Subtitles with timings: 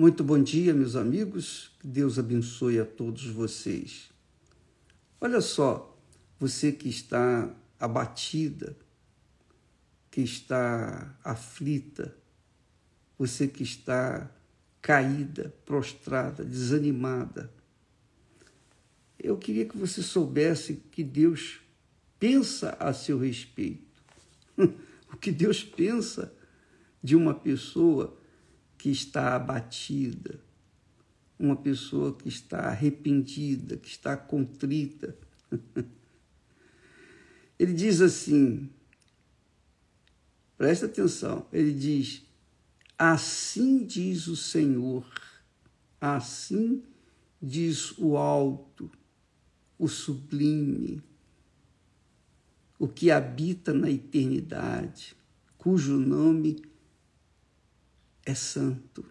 [0.00, 1.72] Muito bom dia, meus amigos.
[1.78, 4.08] Que Deus abençoe a todos vocês.
[5.20, 5.94] Olha só,
[6.38, 8.74] você que está abatida,
[10.10, 12.16] que está aflita,
[13.18, 14.34] você que está
[14.80, 17.52] caída, prostrada, desanimada.
[19.18, 21.60] Eu queria que você soubesse que Deus
[22.18, 24.02] pensa a seu respeito.
[25.12, 26.32] o que Deus pensa
[27.04, 28.18] de uma pessoa
[28.80, 30.40] que está abatida,
[31.38, 35.14] uma pessoa que está arrependida, que está contrita.
[37.58, 38.70] Ele diz assim,
[40.56, 42.22] presta atenção, ele diz:
[42.96, 45.06] Assim diz o Senhor,
[46.00, 46.82] assim
[47.40, 48.90] diz o alto,
[49.78, 51.02] o sublime,
[52.78, 55.14] o que habita na eternidade,
[55.58, 56.69] cujo nome
[58.24, 59.04] é santo.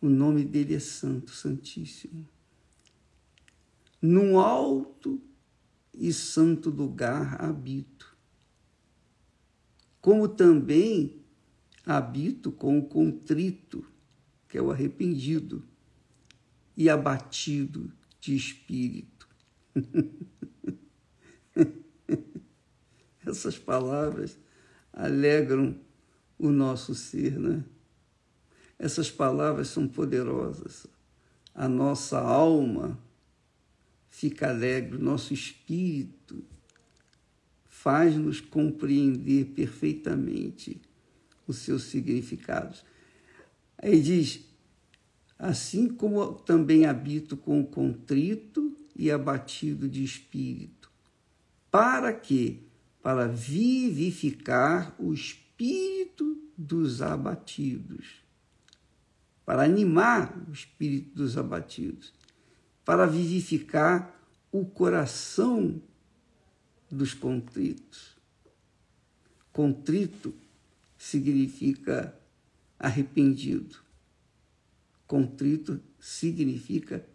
[0.00, 2.28] O nome dele é Santo, Santíssimo.
[4.00, 5.20] Num alto
[5.94, 8.16] e santo lugar habito,
[10.00, 11.24] como também
[11.84, 13.84] habito com o contrito,
[14.48, 15.64] que é o arrependido,
[16.76, 19.26] e abatido de espírito.
[23.26, 24.38] Essas palavras
[24.92, 25.80] alegram
[26.38, 27.64] o nosso ser, né?
[28.78, 30.86] Essas palavras são poderosas.
[31.54, 32.98] A nossa alma
[34.10, 36.44] fica alegre, nosso espírito
[37.64, 40.80] faz-nos compreender perfeitamente
[41.46, 42.84] os seus significados.
[43.78, 44.44] Aí diz:
[45.38, 50.90] assim como também habito com contrito e abatido de espírito,
[51.70, 52.62] para que?
[53.02, 58.25] Para vivificar o espírito dos abatidos
[59.46, 62.12] para animar o espírito dos abatidos,
[62.84, 64.12] para vivificar
[64.50, 65.80] o coração
[66.90, 68.16] dos contritos.
[69.52, 70.34] Contrito
[70.98, 72.12] significa
[72.76, 73.76] arrependido.
[75.06, 77.06] Contrito significa,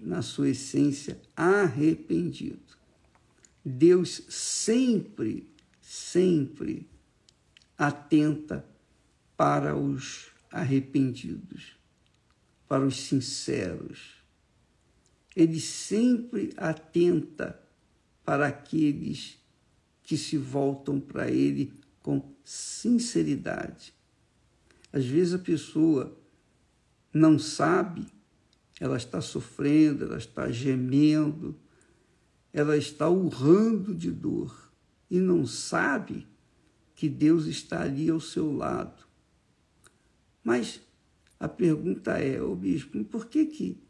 [0.00, 2.76] na sua essência, arrependido.
[3.64, 5.48] Deus sempre,
[5.80, 6.88] sempre
[7.78, 8.66] atenta
[9.36, 11.76] para os arrependidos,
[12.68, 14.16] para os sinceros.
[15.34, 17.60] Ele sempre atenta
[18.24, 19.38] para aqueles
[20.02, 23.92] que se voltam para ele com sinceridade.
[24.92, 26.16] Às vezes a pessoa
[27.12, 28.06] não sabe,
[28.80, 31.58] ela está sofrendo, ela está gemendo,
[32.52, 34.72] ela está urrando de dor
[35.10, 36.26] e não sabe
[36.94, 39.05] que Deus está ali ao seu lado
[40.46, 40.80] mas
[41.40, 43.82] a pergunta é, ô bispo, por que, que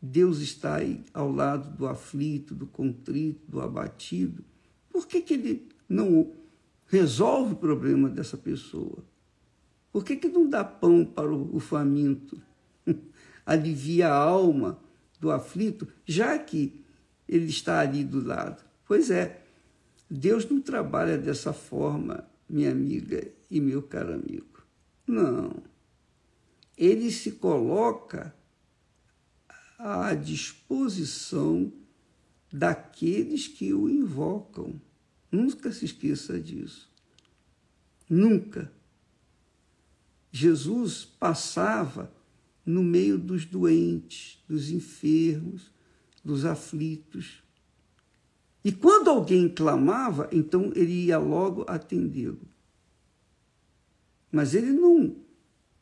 [0.00, 4.44] Deus está aí ao lado do aflito, do contrito, do abatido?
[4.88, 6.32] Por que, que ele não
[6.86, 9.04] resolve o problema dessa pessoa?
[9.90, 12.40] Por que, que não dá pão para o, o faminto?
[13.44, 14.80] Alivia a alma
[15.18, 16.80] do aflito, já que
[17.28, 18.64] ele está ali do lado.
[18.86, 19.42] Pois é,
[20.08, 24.55] Deus não trabalha dessa forma, minha amiga e meu caro amigo.
[25.06, 25.62] Não.
[26.76, 28.34] Ele se coloca
[29.78, 31.72] à disposição
[32.52, 34.80] daqueles que o invocam.
[35.30, 36.90] Nunca se esqueça disso.
[38.08, 38.72] Nunca.
[40.30, 42.12] Jesus passava
[42.64, 45.70] no meio dos doentes, dos enfermos,
[46.24, 47.42] dos aflitos.
[48.64, 52.40] E quando alguém clamava, então ele ia logo atendê-lo.
[54.36, 55.16] Mas ele não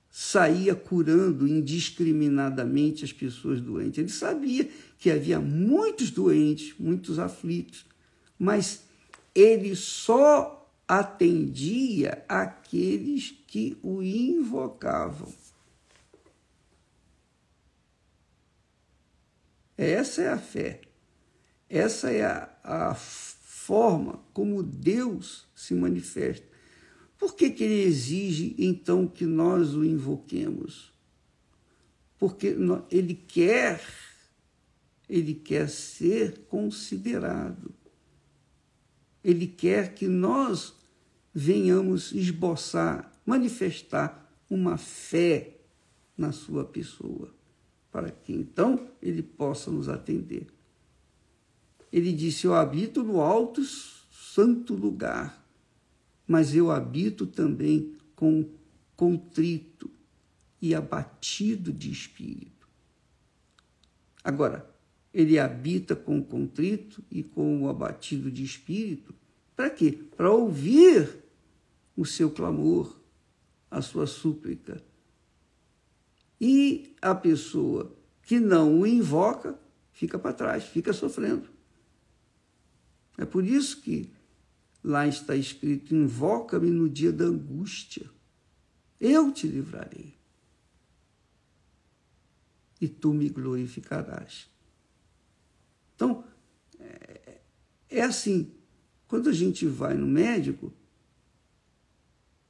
[0.09, 3.99] saía curando indiscriminadamente as pessoas doentes.
[3.99, 7.85] Ele sabia que havia muitos doentes, muitos aflitos,
[8.39, 8.85] mas
[9.35, 15.35] ele só atendia aqueles que o invocavam.
[19.77, 20.81] Essa é a fé.
[21.69, 26.54] Essa é a, a forma como Deus se manifesta.
[27.25, 30.93] Por que, que ele exige então que nós o invoquemos?
[32.19, 32.55] Porque
[32.91, 33.82] ele quer,
[35.09, 37.75] ele quer ser considerado.
[39.25, 40.75] Ele quer que nós
[41.32, 45.56] venhamos esboçar, manifestar uma fé
[46.19, 47.35] na sua pessoa,
[47.91, 50.47] para que então ele possa nos atender.
[51.91, 55.43] Ele disse: Eu habito no alto santo lugar
[56.26, 58.49] mas eu habito também com
[58.97, 59.91] contrito
[60.61, 62.67] e abatido de espírito.
[64.23, 64.69] Agora,
[65.12, 69.15] ele habita com contrito e com o abatido de espírito.
[69.55, 69.93] Para quê?
[70.17, 71.23] Para ouvir
[71.97, 72.99] o seu clamor,
[73.71, 74.82] a sua súplica.
[76.41, 79.59] E a pessoa que não o invoca
[79.93, 81.49] fica para trás, fica sofrendo.
[83.17, 84.11] É por isso que
[84.85, 88.09] lá está escrito: invoca-me no dia da angústia,
[89.01, 90.15] eu te livrarei
[92.81, 94.51] e tu me glorificarás.
[95.97, 96.25] Então,
[96.79, 97.41] é,
[97.89, 98.53] é assim.
[99.07, 100.73] Quando a gente vai no médico,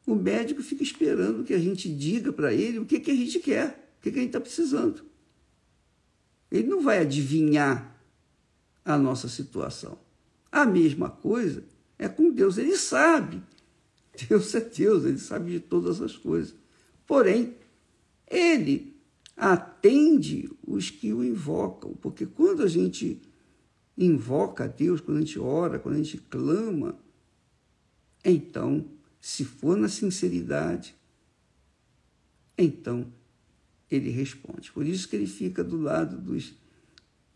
[0.07, 3.39] o médico fica esperando que a gente diga para ele o que, que a gente
[3.39, 5.05] quer, o que, que a gente está precisando.
[6.51, 8.01] Ele não vai adivinhar
[8.85, 9.99] a nossa situação.
[10.51, 11.65] A mesma coisa
[12.05, 13.43] é com Deus, ele sabe.
[14.29, 16.55] Deus é Deus, ele sabe de todas as coisas.
[17.07, 17.55] Porém,
[18.31, 18.95] ele
[19.37, 23.21] atende os que o invocam, porque quando a gente
[23.97, 26.99] invoca a Deus, quando a gente ora, quando a gente clama,
[28.25, 28.87] então,
[29.21, 30.95] se for na sinceridade,
[32.57, 33.13] então
[33.91, 34.73] ele responde.
[34.73, 36.55] Por isso que ele fica do lado dos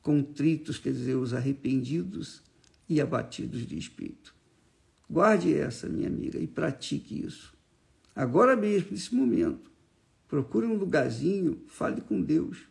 [0.00, 2.42] contritos, quer dizer, os arrependidos
[2.88, 4.37] e abatidos de espírito.
[5.08, 7.56] Guarde essa, minha amiga, e pratique isso.
[8.14, 9.70] Agora mesmo, nesse momento,
[10.26, 12.68] procure um lugarzinho, fale com Deus.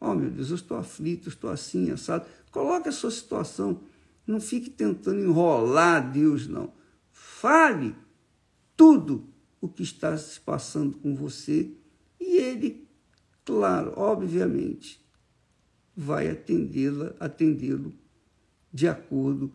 [0.00, 2.26] Oh, meu Deus, eu estou aflito, estou assim, assado.
[2.50, 3.80] Coloque a sua situação.
[4.26, 6.72] Não fique tentando enrolar Deus, não.
[7.10, 7.94] Fale
[8.76, 9.28] tudo
[9.60, 11.70] o que está se passando com você
[12.18, 12.88] e ele,
[13.44, 15.04] claro, obviamente,
[15.96, 17.92] vai atendê-la, atendê-lo
[18.72, 19.52] de acordo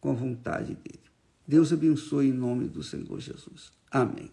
[0.00, 1.00] com a vontade dele.
[1.46, 3.72] Deus abençoe em nome do Senhor Jesus.
[3.90, 4.30] Amém.